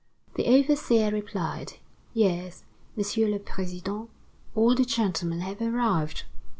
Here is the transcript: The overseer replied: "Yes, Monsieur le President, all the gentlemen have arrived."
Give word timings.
The 0.33 0.47
overseer 0.47 1.11
replied: 1.11 1.73
"Yes, 2.11 2.63
Monsieur 2.97 3.27
le 3.29 3.37
President, 3.37 4.09
all 4.55 4.73
the 4.73 4.83
gentlemen 4.83 5.41
have 5.41 5.61
arrived." 5.61 6.23